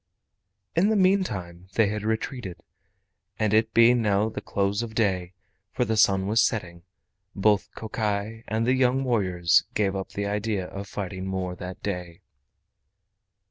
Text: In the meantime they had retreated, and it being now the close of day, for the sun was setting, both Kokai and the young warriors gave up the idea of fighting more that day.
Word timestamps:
In 0.75 0.89
the 0.89 0.95
meantime 0.95 1.67
they 1.75 1.85
had 1.89 2.01
retreated, 2.01 2.63
and 3.37 3.53
it 3.53 3.71
being 3.71 4.01
now 4.01 4.29
the 4.29 4.41
close 4.41 4.81
of 4.81 4.95
day, 4.95 5.33
for 5.73 5.85
the 5.85 5.95
sun 5.95 6.25
was 6.25 6.41
setting, 6.41 6.81
both 7.35 7.69
Kokai 7.75 8.43
and 8.47 8.65
the 8.65 8.73
young 8.73 9.03
warriors 9.03 9.63
gave 9.75 9.95
up 9.95 10.13
the 10.13 10.25
idea 10.25 10.65
of 10.65 10.87
fighting 10.87 11.27
more 11.27 11.55
that 11.55 11.83
day. 11.83 12.21